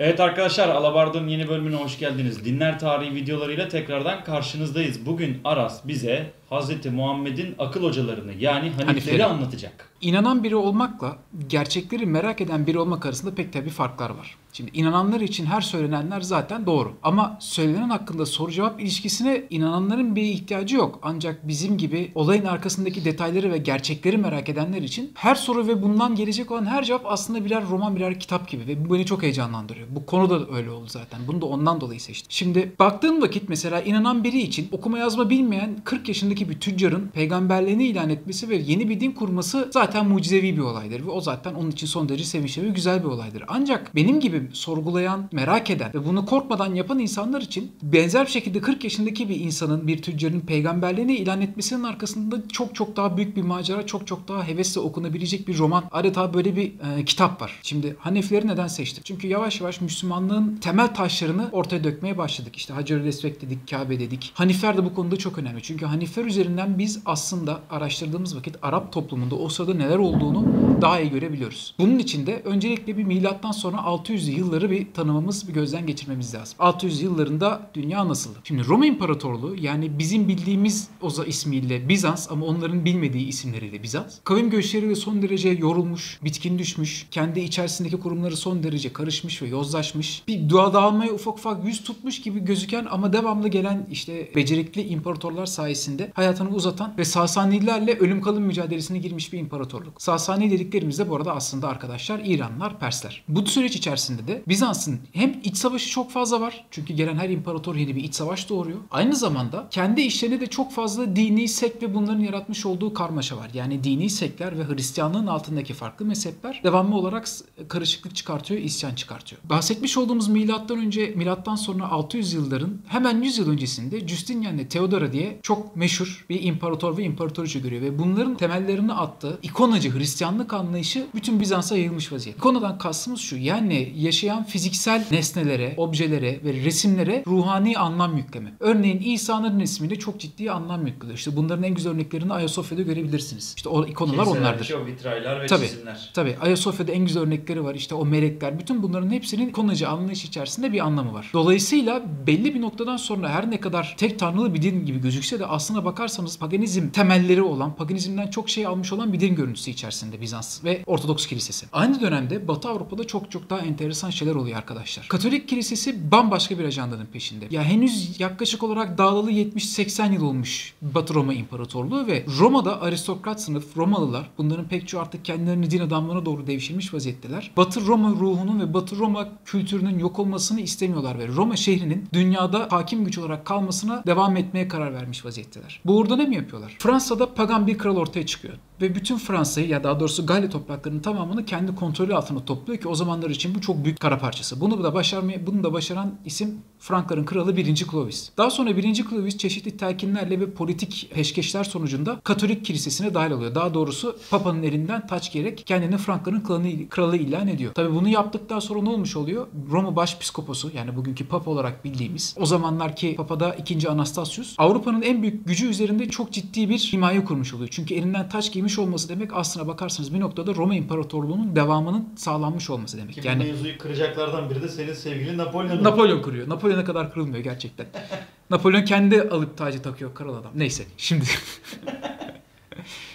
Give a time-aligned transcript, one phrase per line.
[0.00, 2.44] Evet arkadaşlar Alabard'ın yeni bölümüne hoş geldiniz.
[2.44, 5.06] Dinler tarihi videolarıyla tekrardan karşınızdayız.
[5.06, 6.86] Bugün Aras bize Hz.
[6.92, 9.90] Muhammed'in akıl hocalarını yani Hanifleri anlatacak.
[10.00, 11.16] İnanan biri olmakla
[11.46, 14.36] gerçekleri merak eden biri olmak arasında pek tabii farklar var.
[14.52, 16.92] Şimdi inananlar için her söylenenler zaten doğru.
[17.02, 20.98] Ama söylenen hakkında soru cevap ilişkisine inananların bir ihtiyacı yok.
[21.02, 26.14] Ancak bizim gibi olayın arkasındaki detayları ve gerçekleri merak edenler için her soru ve bundan
[26.14, 29.88] gelecek olan her cevap aslında birer roman birer kitap gibi ve bu beni çok heyecanlandırıyor.
[29.90, 31.20] Bu konu da öyle oldu zaten.
[31.28, 32.26] Bunu da ondan dolayı seçtim.
[32.30, 37.86] Şimdi baktığın vakit mesela inanan biri için okuma yazma bilmeyen 40 yaşındaki bir tüccarın peygamberliğini
[37.86, 41.70] ilan etmesi ve yeni bir din kurması zaten mucizevi bir olaydır ve o zaten onun
[41.70, 43.44] için son derece sevinçli ve güzel bir olaydır.
[43.48, 48.60] Ancak benim gibi sorgulayan, merak eden ve bunu korkmadan yapan insanlar için benzer bir şekilde
[48.60, 53.42] 40 yaşındaki bir insanın, bir tüccarın peygamberliğini ilan etmesinin arkasında çok çok daha büyük bir
[53.42, 57.58] macera, çok çok daha hevesle okunabilecek bir roman, adeta böyle bir e, kitap var.
[57.62, 59.02] Şimdi Hanefileri neden seçtim?
[59.06, 62.56] Çünkü yavaş yavaş Müslümanlığın temel taşlarını ortaya dökmeye başladık.
[62.56, 64.32] İşte Hacer-ül Esved dedik, Kabe dedik.
[64.34, 65.62] Hanifler de bu konuda çok önemli.
[65.62, 70.44] Çünkü Hanifler üzerinden biz aslında araştırdığımız vakit Arap toplumunda o sırada neler olduğunu
[70.82, 71.74] daha iyi görebiliyoruz.
[71.78, 76.56] Bunun için de öncelikle bir milattan sonra 600'lü yılları bir tanımamız, bir gözden geçirmemiz lazım.
[76.58, 78.38] 600 yıllarında dünya nasıldı?
[78.44, 84.18] Şimdi Roma İmparatorluğu yani bizim bildiğimiz Oza ismiyle Bizans ama onların bilmediği isimleriyle Bizans.
[84.24, 90.22] Kavim göçleriyle son derece yorulmuş, bitkin düşmüş, kendi içerisindeki kurumları son derece karışmış ve yozlaşmış.
[90.28, 95.46] Bir dua dağılmaya ufak ufak yüz tutmuş gibi gözüken ama devamlı gelen işte becerikli imparatorlar
[95.46, 100.02] sayesinde hayatını uzatan ve Sasanilerle ölüm kalım mücadelesine girmiş bir imparatorluk.
[100.02, 103.24] Sasani dediklerimiz de bu arada aslında arkadaşlar İranlar, Persler.
[103.28, 106.64] Bu süreç içerisinde de Bizans'ın hem iç savaşı çok fazla var.
[106.70, 108.78] Çünkü gelen her imparator yeni bir iç savaş doğuruyor.
[108.90, 113.50] Aynı zamanda kendi işlerinde de çok fazla dini sek ve bunların yaratmış olduğu karmaşa var.
[113.54, 117.28] Yani dini sekler ve Hristiyanlığın altındaki farklı mezhepler devamlı olarak
[117.68, 119.42] karışıklık çıkartıyor, isyan çıkartıyor.
[119.44, 125.12] Bahsetmiş olduğumuz milattan önce, milattan sonra 600 yılların hemen 100 yıl öncesinde Justinian ile Theodora
[125.12, 131.06] diye çok meşhur bir imparator ve imparatoriçe görüyor ve bunların temellerini attığı ikonacı Hristiyanlık anlayışı
[131.14, 132.38] bütün Bizans'a yayılmış vaziyette.
[132.38, 138.52] İkonadan kastımız şu yani yaşayan fiziksel nesnelere, objelere ve resimlere ruhani anlam yükleme.
[138.60, 141.14] Örneğin İsa'nın resmine çok ciddi anlam yüklüyor.
[141.14, 143.54] İşte bunların en güzel örneklerini Ayasofya'da görebilirsiniz.
[143.56, 144.74] İşte o ikonalar onlardır.
[144.82, 145.66] o vitraylar ve Tabii.
[145.66, 146.10] çizimler.
[146.14, 147.74] Tabii Ayasofya'da en güzel örnekleri var.
[147.74, 148.58] İşte o melekler.
[148.58, 151.30] Bütün bunların hepsinin ikonacı anlayış içerisinde bir anlamı var.
[151.32, 155.46] Dolayısıyla belli bir noktadan sonra her ne kadar tek tanrılı bir din gibi gözükse de
[155.46, 160.64] aslına bakarsanız paganizm temelleri olan, paganizmden çok şey almış olan bir din görüntüsü içerisinde Bizans
[160.64, 161.66] ve Ortodoks Kilisesi.
[161.72, 165.08] Aynı dönemde Batı Avrupa'da çok çok daha enteresan şeyler oluyor arkadaşlar.
[165.08, 167.46] Katolik Kilisesi bambaşka bir ajandanın peşinde.
[167.50, 173.76] Ya henüz yaklaşık olarak dağılalı 70-80 yıl olmuş Batı Roma İmparatorluğu ve Roma'da aristokrat sınıf
[173.76, 177.50] Romalılar bunların pek çoğu artık kendilerini din adamlarına doğru devşirmiş vaziyetteler.
[177.56, 183.04] Batı Roma ruhunun ve Batı Roma kültürünün yok olmasını istemiyorlar ve Roma şehrinin dünyada hakim
[183.04, 185.79] güç olarak kalmasına devam etmeye karar vermiş vaziyetteler.
[185.84, 186.76] Bu uğurda mi yapıyorlar?
[186.78, 191.44] Fransa'da pagan bir kral ortaya çıkıyor ve bütün Fransa'yı ya daha doğrusu Galya topraklarının tamamını
[191.44, 194.60] kendi kontrolü altına topluyor ki o zamanlar için bu çok büyük kara parçası.
[194.60, 197.74] Bunu da başarmaya bunu da başaran isim Frankların kralı 1.
[197.74, 198.30] Clovis.
[198.36, 198.94] Daha sonra 1.
[198.94, 203.54] Clovis çeşitli telkinlerle ve politik peşkeşler sonucunda Katolik kilisesine dahil oluyor.
[203.54, 207.74] Daha doğrusu Papa'nın elinden taç giyerek kendini Frankların kralı, kralı ilan ediyor.
[207.74, 209.46] Tabi bunu yaptıktan sonra ne olmuş oluyor?
[209.70, 213.88] Roma başpiskoposu yani bugünkü Papa olarak bildiğimiz o zamanlarki Papa'da 2.
[213.88, 217.68] Anastasius Avrupa'nın en büyük gücü üzerinde çok ciddi bir himaye kurmuş oluyor.
[217.72, 222.98] Çünkü elinden taç giymiş olması demek aslına bakarsanız bir noktada Roma İmparatorluğu'nun devamının sağlanmış olması
[222.98, 223.14] demek.
[223.14, 225.84] Ki Yani mevzuyu kıracaklardan biri de senin sevgili Napolyon.
[225.84, 226.48] Napolyon kuruyor.
[226.48, 227.86] Napolyon'a kadar kırılmıyor gerçekten.
[228.50, 230.52] Napolyon kendi alıp tacı takıyor kral adam.
[230.54, 231.24] Neyse şimdi.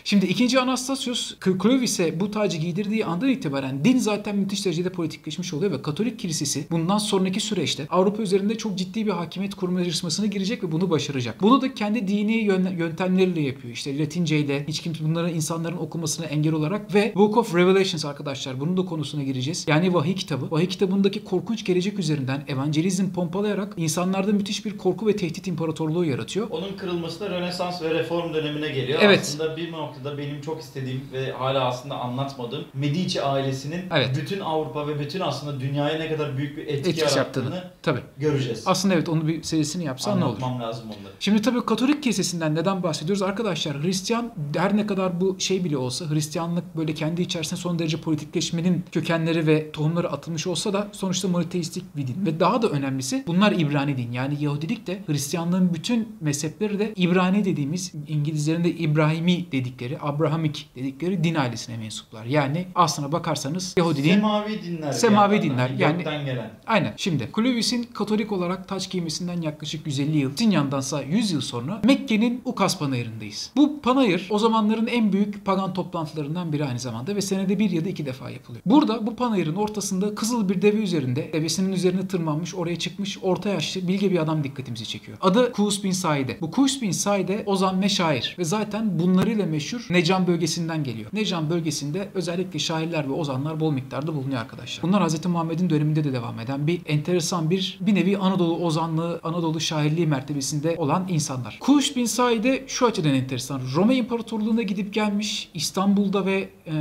[0.08, 0.60] Şimdi 2.
[0.60, 6.20] Anastasius Clovis'e bu tacı giydirdiği andan itibaren din zaten müthiş derecede politikleşmiş oluyor ve Katolik
[6.20, 10.90] Kilisesi bundan sonraki süreçte Avrupa üzerinde çok ciddi bir hakimiyet kurma yarışmasına girecek ve bunu
[10.90, 11.42] başaracak.
[11.42, 13.74] Bunu da kendi dini yön- yöntemleriyle yapıyor.
[13.74, 18.60] İşte Latince ile hiç kimse bunları insanların okumasına engel olarak ve Book of Revelations arkadaşlar
[18.60, 19.66] bunun da konusuna gireceğiz.
[19.68, 20.52] Yani vahiy kitabı.
[20.52, 26.48] Vahiy kitabındaki korkunç gelecek üzerinden evangelizm pompalayarak insanlarda müthiş bir korku ve tehdit imparatorluğu yaratıyor.
[26.50, 29.00] Onun kırılması da Rönesans ve Reform dönemine geliyor.
[29.02, 29.20] Evet.
[29.20, 34.18] Aslında bir noktada benim çok istediğim ve hala aslında anlatmadığım Medici ailesinin Evet.
[34.22, 37.72] bütün Avrupa ve bütün aslında dünyaya ne kadar büyük bir etki Etkisi yarattığını yaptığını.
[37.82, 38.00] Tabii.
[38.18, 38.64] göreceğiz.
[38.66, 40.36] Aslında evet onu bir serisini yapsan ne olur?
[40.36, 41.14] Anlatmam lazım onları.
[41.20, 43.22] Şimdi tabii Katolik kilisesinden neden bahsediyoruz?
[43.22, 47.98] Arkadaşlar Hristiyan her ne kadar bu şey bile olsa Hristiyanlık böyle kendi içerisinde son derece
[47.98, 52.26] politikleşmenin kökenleri ve tohumları atılmış olsa da sonuçta monoteistik bir din.
[52.26, 54.12] Ve daha da önemlisi bunlar İbrani din.
[54.12, 60.70] Yani Yahudilik de Hristiyanlığın bütün mezhepleri de İbrani dediğimiz İngilizlerin de İbrahimi dedikleri dedikleri, Abrahamik
[60.76, 62.26] dedikleri din ailesine mensuplar.
[62.26, 64.92] Yani aslına bakarsanız Yahudiliğin Semavi dinler.
[64.92, 65.44] Semavi yani.
[65.44, 66.52] dinler, Hani yani- gelen.
[66.68, 66.94] Aynen.
[66.98, 72.80] Şimdi Clovis'in Katolik olarak taç giymesinden yaklaşık 150 yıl, Sinyan'dansa 100 yıl sonra Mekke'nin Ukas
[72.80, 73.52] Panayırı'ndayız.
[73.56, 77.86] Bu panayır o zamanların en büyük pagan toplantılarından biri aynı zamanda ve senede bir ya
[77.86, 78.62] da iki defa yapılıyor.
[78.66, 83.88] Burada bu panayırın ortasında kızıl bir deve üzerinde, devesinin üzerine tırmanmış, oraya çıkmış orta yaşlı
[83.88, 85.18] bilge bir adam dikkatimizi çekiyor.
[85.22, 86.38] Adı Kus bin Saide.
[86.42, 91.10] Bu Kus bin Saide ozan ve şair ve zaten bunlarıyla meşhur Necan bölgesinden geliyor.
[91.14, 94.84] Necan bölgesinde özellikle şairler ve ozanlar bol miktarda bulunuyor arkadaşlar.
[94.84, 95.26] Bunlar Hz.
[95.26, 100.76] Muhammed'in döneminde de devam eden bir enteresan bir bir nevi Anadolu ozanlığı, Anadolu şairliği mertebesinde
[100.78, 101.58] olan insanlar.
[101.60, 103.62] Kuş bin Saide şu açıdan enteresan.
[103.76, 105.50] Roma İmparatorluğu'na gidip gelmiş.
[105.54, 106.74] İstanbul'da ve e,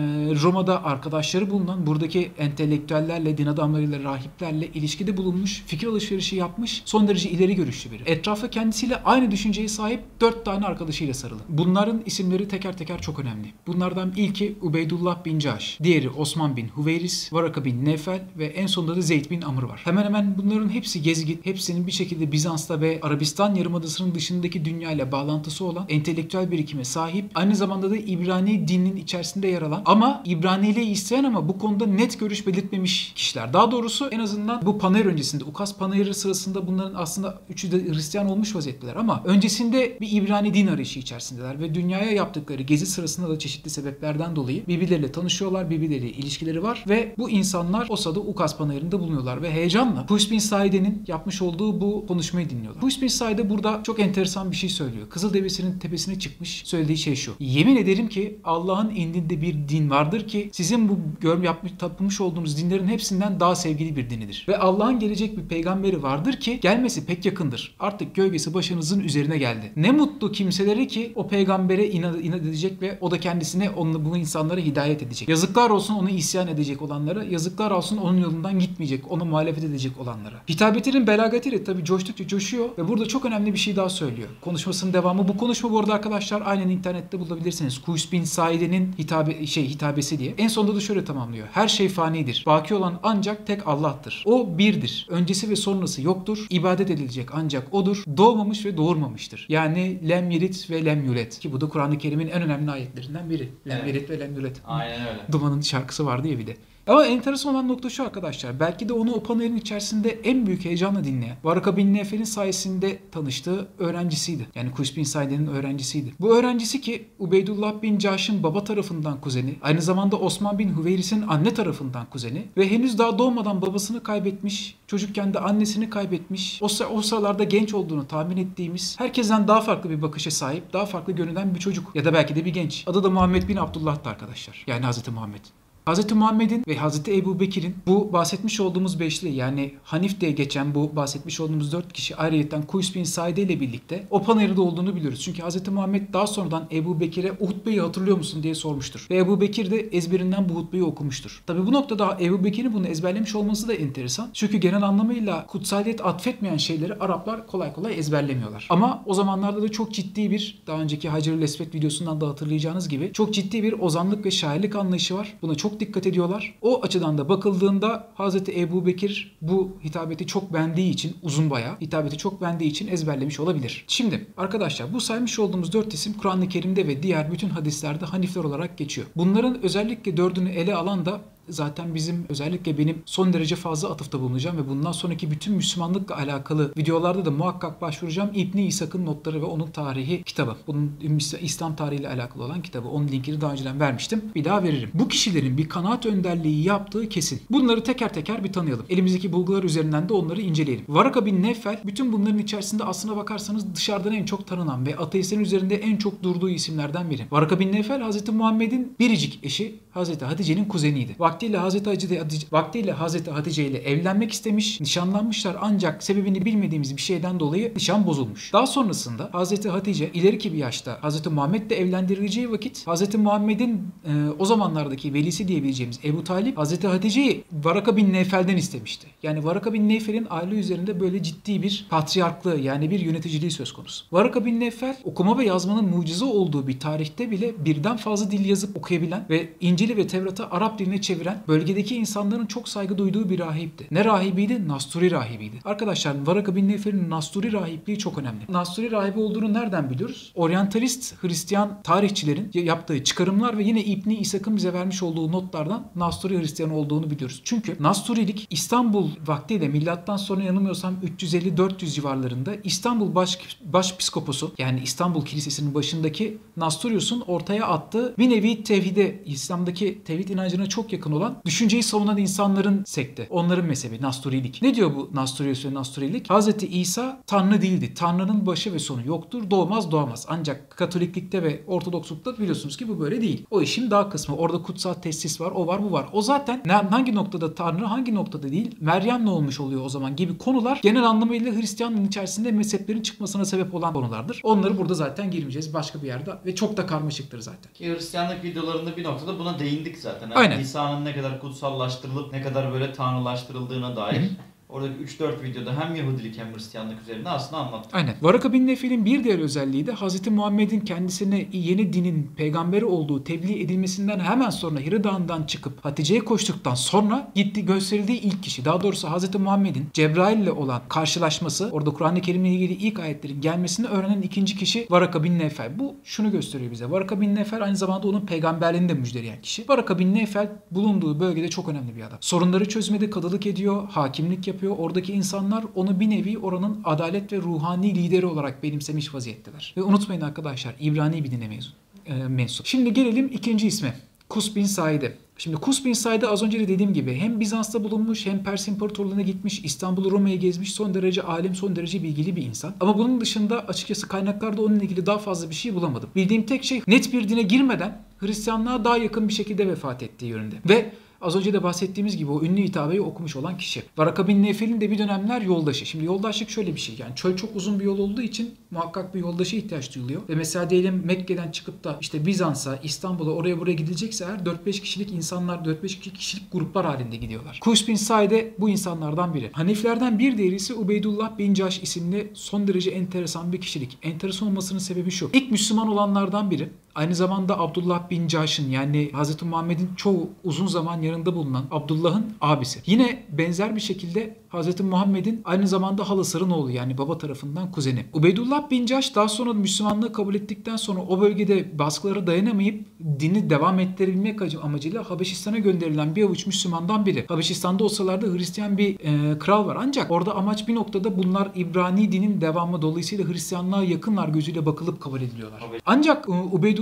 [0.43, 7.31] Roma'da arkadaşları bulunan buradaki entelektüellerle, din adamlarıyla, rahiplerle ilişkide bulunmuş, fikir alışverişi yapmış, son derece
[7.31, 8.03] ileri görüşlü biri.
[8.07, 11.41] Etrafı kendisiyle aynı düşünceye sahip dört tane arkadaşıyla sarılı.
[11.49, 13.53] Bunların isimleri teker teker çok önemli.
[13.67, 18.97] Bunlardan ilki Ubeydullah bin Caş, diğeri Osman bin Hüveyris, Varaka bin Nefel ve en sonunda
[18.97, 19.81] da Zeyd bin Amr var.
[19.85, 25.13] Hemen hemen bunların hepsi gezgit, hepsinin bir şekilde Bizans'ta ve Arabistan Yarımadası'nın dışındaki dünya ile
[25.13, 27.31] bağlantısı olan entelektüel birikime sahip.
[27.35, 32.21] Aynı zamanda da İbrani dininin içerisinde yer alan ama İbraniliği isteyen ama bu konuda net
[32.21, 33.53] görüş belirtmemiş kişiler.
[33.53, 38.29] Daha doğrusu en azından bu panayır öncesinde, Ukas panayırı sırasında bunların aslında üçü de Hristiyan
[38.29, 43.39] olmuş vaziyetteler ama öncesinde bir İbrani din arayışı içerisindeler ve dünyaya yaptıkları gezi sırasında da
[43.39, 49.01] çeşitli sebeplerden dolayı birbirleriyle tanışıyorlar, birbirleriyle ilişkileri var ve bu insanlar o sırada Ukas panayırında
[49.01, 52.81] bulunuyorlar ve heyecanla Push bin Saide'nin yapmış olduğu bu konuşmayı dinliyorlar.
[52.81, 55.09] Push bin Saide burada çok enteresan bir şey söylüyor.
[55.11, 57.33] Kızıl Devesi'nin tepesine çıkmış söylediği şey şu.
[57.41, 62.59] Yemin ederim ki Allah'ın indinde bir din vardır ki sizin bu gör yapmış tapmış olduğunuz
[62.59, 64.45] dinlerin hepsinden daha sevgili bir dinidir.
[64.49, 67.77] Ve Allah'ın gelecek bir peygamberi vardır ki gelmesi pek yakındır.
[67.81, 69.73] Artık gölgesi başınızın üzerine geldi.
[69.77, 74.17] Ne mutlu kimseleri ki o peygambere inat, inat edecek ve o da kendisine onu, bu
[74.17, 75.29] insanlara hidayet edecek.
[75.29, 80.35] Yazıklar olsun onu isyan edecek olanlara, yazıklar olsun onun yolundan gitmeyecek, ona muhalefet edecek olanlara.
[80.49, 84.29] Hitabetinin belagatiyle tabii coştukça coşuyor ve burada çok önemli bir şey daha söylüyor.
[84.41, 85.29] Konuşmasının devamı.
[85.29, 87.79] Bu konuşma bu arada arkadaşlar aynen internette bulabilirsiniz.
[87.79, 90.35] Kuys bin Saide'nin hitabe, şey, hitabesi diye.
[90.39, 91.47] En sonunda da şöyle tamamlıyor.
[91.53, 92.43] Her şey fanidir.
[92.47, 94.23] Baki olan ancak tek Allah'tır.
[94.27, 95.07] O birdir.
[95.11, 96.47] Öncesi ve sonrası yoktur.
[96.51, 98.05] İbadet edilecek ancak odur.
[98.17, 99.47] Doğmamış ve doğurmamıştır.
[99.49, 101.39] Yani lem yelit ve lem yulet.
[101.39, 103.49] Ki bu da Kur'an-ı Kerim'in en önemli ayetlerinden biri.
[103.69, 104.11] Lem Evet.
[104.11, 104.61] ve lem yulet.
[104.67, 105.21] Aynen öyle.
[105.33, 106.57] Duman'ın şarkısı vardı ya bir de.
[106.87, 108.61] Ama enteresan olan nokta şu arkadaşlar.
[108.61, 113.69] Belki de onu o panelin içerisinde en büyük heyecanla dinleyen, Varaka bin Nefel'in sayesinde tanıştığı
[113.79, 114.47] öğrencisiydi.
[114.55, 116.13] Yani Kuş bin Saide'nin öğrencisiydi.
[116.21, 121.55] Bu öğrencisi ki Ubeydullah bin Caş'ın baba tarafından kuzeni, aynı zamanda Osman bin Hüveyris'in anne
[121.55, 127.03] tarafından kuzeni ve henüz daha doğmadan babasını kaybetmiş, çocukken de annesini kaybetmiş, o, sıra- o
[127.03, 131.61] sıralarda genç olduğunu tahmin ettiğimiz, herkesten daha farklı bir bakışa sahip, daha farklı görünen bir
[131.61, 132.85] çocuk ya da belki de bir genç.
[132.87, 134.65] Adı da Muhammed bin Abdullah'tı arkadaşlar.
[134.67, 135.41] Yani Hazreti Muhammed.
[135.89, 136.13] Hz.
[136.13, 137.09] Muhammed'in ve Hz.
[137.09, 142.17] Ebu Bekir'in bu bahsetmiş olduğumuz beşli yani Hanif diye geçen bu bahsetmiş olduğumuz dört kişi
[142.17, 145.21] ayrıyeten Kuys bin Saide ile birlikte o panayırda olduğunu biliyoruz.
[145.21, 145.69] Çünkü Hz.
[145.69, 149.07] Muhammed daha sonradan Ebu Bekir'e o hutbeyi hatırlıyor musun diye sormuştur.
[149.11, 151.43] Ve Ebu Bekir de ezberinden bu hutbeyi okumuştur.
[151.47, 154.31] Tabi bu noktada Ebu Bekir'in bunu ezberlemiş olması da enteresan.
[154.33, 158.67] Çünkü genel anlamıyla kutsaliyet atfetmeyen şeyleri Araplar kolay kolay ezberlemiyorlar.
[158.71, 163.11] Ama o zamanlarda da çok ciddi bir daha önceki Hacer-ül Esved videosundan da hatırlayacağınız gibi
[163.13, 165.35] çok ciddi bir ozanlık ve şairlik anlayışı var.
[165.43, 166.55] Buna çok dikkat ediyorlar.
[166.63, 172.19] O açıdan da bakıldığında Hazreti Ebu Bekir bu hitabeti çok beğendiği için uzun bayağı hitabeti
[172.19, 173.85] çok beğendiği için ezberlemiş olabilir.
[173.89, 178.79] Şimdi arkadaşlar bu saymış olduğumuz dört isim Kur'an-ı Kerim'de ve diğer bütün hadislerde hanifler olarak
[178.79, 179.07] geçiyor.
[179.17, 184.57] Bunların özellikle dördünü ele alan da zaten bizim özellikle benim son derece fazla atıfta bulunacağım
[184.57, 189.67] ve bundan sonraki bütün Müslümanlıkla alakalı videolarda da muhakkak başvuracağım İbni İshak'ın notları ve onun
[189.67, 190.57] tarihi kitabı.
[190.67, 190.93] Bunun
[191.41, 192.89] İslam tarihiyle alakalı olan kitabı.
[192.89, 194.23] Onun linkini daha önceden vermiştim.
[194.35, 194.91] Bir daha veririm.
[194.95, 197.41] Bu kişilerin bir kanaat önderliği yaptığı kesin.
[197.51, 198.87] Bunları teker teker bir tanıyalım.
[198.89, 200.85] Elimizdeki bulgular üzerinden de onları inceleyelim.
[200.89, 205.77] Varaka bin Nefel bütün bunların içerisinde aslına bakarsanız dışarıdan en çok tanınan ve ateistlerin üzerinde
[205.77, 207.27] en çok durduğu isimlerden biri.
[207.31, 211.17] Varaka bin Nefel Hazreti Muhammed'in biricik eşi Hazreti Hatice'nin kuzeniydi.
[211.35, 217.41] Vaktiyle Hazreti Hatice, vaktiyle Hazreti Hatice ile evlenmek istemiş, nişanlanmışlar ancak sebebini bilmediğimiz bir şeyden
[217.41, 218.53] dolayı nişan bozulmuş.
[218.53, 224.11] Daha sonrasında Hazreti Hatice ileriki bir yaşta Hazreti Muhammed ile evlendirileceği vakit Hazreti Muhammed'in e,
[224.39, 229.07] o zamanlardaki velisi diyebileceğimiz Ebu Talip Hazreti Hatice'yi Varaka bin Neyfel'den istemişti.
[229.23, 234.05] Yani Varaka bin Neyfel'in aile üzerinde böyle ciddi bir patriarklığı yani bir yöneticiliği söz konusu.
[234.13, 238.77] Varaka bin Neyfel okuma ve yazmanın mucize olduğu bir tarihte bile birden fazla dil yazıp
[238.77, 243.39] okuyabilen ve İncil'i ve Tevrat'ı Arap diline çeviren çeviren bölgedeki insanların çok saygı duyduğu bir
[243.39, 243.87] rahipti.
[243.91, 244.69] Ne rahibiydi?
[244.69, 245.57] Nasturi rahibiydi.
[245.65, 248.45] Arkadaşlar Varaka bin Nefer'in Nasturi rahipliği çok önemli.
[248.49, 250.33] Nasturi rahibi olduğunu nereden biliyoruz?
[250.35, 256.71] Oryantalist Hristiyan tarihçilerin yaptığı çıkarımlar ve yine İbni İshak'ın bize vermiş olduğu notlardan Nasturi Hristiyan
[256.71, 257.41] olduğunu biliyoruz.
[257.45, 265.75] Çünkü Nasturilik İstanbul vaktiyle milattan sonra yanılmıyorsam 350-400 civarlarında İstanbul baş, başpiskoposu yani İstanbul Kilisesi'nin
[265.75, 272.19] başındaki Nasturius'un ortaya attığı bir nevi tevhide, İslam'daki tevhid inancına çok yakın olan düşünceyi savunan
[272.19, 273.27] insanların sekte.
[273.31, 274.63] Onların mezhebi Nasturilik.
[274.63, 276.31] Ne diyor bu Nasturius ve Nasturilik?
[276.31, 277.95] Hazreti İsa Tanrı değildi.
[277.95, 279.51] Tanrı'nın başı ve sonu yoktur.
[279.51, 280.27] Doğmaz doğamaz.
[280.29, 283.47] Ancak Katoliklikte ve Ortodokslukta biliyorsunuz ki bu böyle değil.
[283.51, 284.37] O işin daha kısmı.
[284.37, 286.07] Orada kutsal tesis var, o var, bu var.
[286.13, 290.39] O zaten hangi noktada Tanrı, hangi noktada değil, Meryem ne olmuş oluyor o zaman gibi
[290.39, 294.41] konular genel anlamıyla Hristiyanlığın içerisinde mezheplerin çıkmasına sebep olan konulardır.
[294.43, 297.73] Onları burada zaten girmeyeceğiz başka bir yerde ve çok da karmaşıktır zaten.
[297.73, 300.31] Ki Hristiyanlık videolarında bir noktada buna değindik zaten.
[300.31, 300.61] Aynen.
[300.61, 304.31] İsa'nın ne kadar kutsallaştırılıp ne kadar böyle tanrılaştırıldığına dair.
[304.75, 307.95] Oradaki 3-4 videoda hem Yahudilik hem Hristiyanlık üzerinde aslında anlattık.
[307.95, 308.15] Aynen.
[308.23, 310.29] Varaka bin Nefil'in bir diğer özelliği de Hz.
[310.29, 316.75] Muhammed'in kendisine yeni dinin peygamberi olduğu tebliğ edilmesinden hemen sonra Hira Dağı'ndan çıkıp Hatice'ye koştuktan
[316.75, 318.65] sonra gitti gösterildiği ilk kişi.
[318.65, 319.35] Daha doğrusu Hz.
[319.35, 324.87] Muhammed'in Cebrail ile olan karşılaşması, orada Kur'an-ı Kerim'le ilgili ilk ayetlerin gelmesini öğrenen ikinci kişi
[324.91, 325.79] Varaka bin Nefel.
[325.79, 326.91] Bu şunu gösteriyor bize.
[326.91, 329.69] Varaka bin Nefel aynı zamanda onun peygamberliğini de müjdeleyen kişi.
[329.69, 332.19] Varaka bin Nefel bulunduğu bölgede çok önemli bir adam.
[332.21, 334.64] Sorunları çözmede kadılık ediyor, hakimlik yapıyor.
[334.73, 339.75] Oradaki insanlar onu bir nevi oranın adalet ve ruhani lideri olarak benimsemiş vaziyetteler.
[339.77, 341.73] Ve unutmayın arkadaşlar İbrani bir dine mezun,
[342.07, 342.67] e, mensup.
[342.67, 343.95] Şimdi gelelim ikinci isme.
[344.29, 345.13] Kus bin Said'e.
[345.39, 349.23] Şimdi Kus bin Said'e az önce de dediğim gibi hem Bizans'ta bulunmuş hem Pers İmparatorluğu'na
[349.23, 352.75] gitmiş, İstanbul'u Roma'ya gezmiş son derece alim, son derece bilgili bir insan.
[352.81, 356.11] Ama bunun dışında açıkçası kaynaklarda onunla ilgili daha fazla bir şey bulamadım.
[356.17, 360.57] Bildiğim tek şey net bir dine girmeden Hristiyanlığa daha yakın bir şekilde vefat ettiği yönünde.
[360.69, 363.83] Ve Az önce de bahsettiğimiz gibi o ünlü hitabeyi okumuş olan kişi.
[363.97, 365.87] Varaka bin Nefel'in de bir dönemler yoldaşı.
[365.87, 366.97] Şimdi yoldaşlık şöyle bir şey.
[366.99, 370.21] Yani çöl çok uzun bir yol olduğu için muhakkak bir yoldaşa ihtiyaç duyuluyor.
[370.29, 375.13] Ve mesela diyelim Mekke'den çıkıp da işte Bizans'a, İstanbul'a oraya buraya gidilecekse eğer 4-5 kişilik
[375.13, 377.61] insanlar, 4-5 kişilik gruplar halinde gidiyorlar.
[377.63, 379.51] Kuş bin Said'e bu insanlardan biri.
[379.53, 383.99] Haniflerden bir diğeri ise Ubeydullah bin Caş isimli son derece enteresan bir kişilik.
[384.03, 385.31] Enteresan olmasının sebebi şu.
[385.33, 386.69] İlk Müslüman olanlardan biri.
[386.95, 389.43] Aynı zamanda Abdullah bin Caş'ın yani Hz.
[389.43, 392.81] Muhammed'in çoğu uzun zaman yanında bulunan Abdullah'ın abisi.
[392.87, 394.81] Yine benzer bir şekilde Hz.
[394.81, 398.05] Muhammed'in aynı zamanda halasının oğlu yani baba tarafından kuzeni.
[398.13, 402.87] Ubeydullah bin Caş daha sonra Müslümanlığı kabul ettikten sonra o bölgede baskılara dayanamayıp
[403.21, 407.25] dini devam ettirebilmek amacıyla Habeşistan'a gönderilen bir avuç Müslümandan biri.
[407.29, 412.13] Habeşistan'da o sıralarda Hristiyan bir e, kral var ancak orada amaç bir noktada bunlar İbrani
[412.13, 415.65] dinin devamı dolayısıyla Hristiyanlığa yakınlar gözüyle bakılıp kabul ediliyorlar.
[415.87, 416.33] Ancak e,